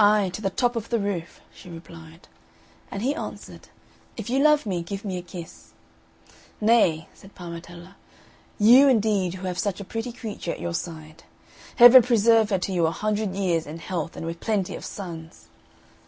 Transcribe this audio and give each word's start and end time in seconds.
"Ay, 0.00 0.28
to 0.34 0.42
the 0.42 0.50
top 0.50 0.74
of 0.74 0.88
the 0.88 0.98
roof," 0.98 1.40
she 1.54 1.70
replied. 1.70 2.26
And 2.90 3.00
he 3.00 3.14
answered, 3.14 3.68
"If 4.16 4.28
you 4.28 4.40
love 4.40 4.66
me, 4.66 4.82
give 4.82 5.04
me 5.04 5.16
a 5.18 5.22
kiss." 5.22 5.72
"Nay," 6.60 7.06
said 7.14 7.36
Parmetella, 7.36 7.94
"YOU 8.58 8.88
indeed, 8.88 9.34
who 9.34 9.46
have 9.46 9.60
such 9.60 9.78
a 9.78 9.84
pretty 9.84 10.10
creature 10.10 10.50
at 10.50 10.60
your 10.60 10.74
side! 10.74 11.22
Heaven 11.76 12.02
preserve 12.02 12.50
her 12.50 12.58
to 12.58 12.72
you 12.72 12.86
a 12.86 12.90
hundred 12.90 13.36
years 13.36 13.64
in 13.64 13.78
health 13.78 14.16
and 14.16 14.26
with 14.26 14.40
plenty 14.40 14.74
of 14.74 14.84
sons!" 14.84 15.46